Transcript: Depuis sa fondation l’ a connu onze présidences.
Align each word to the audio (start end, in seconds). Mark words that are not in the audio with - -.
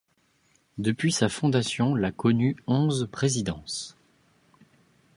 Depuis 0.79 1.11
sa 1.11 1.29
fondation 1.29 1.93
l’ 1.93 2.05
a 2.05 2.11
connu 2.11 2.55
onze 2.65 3.07
présidences. 3.11 3.95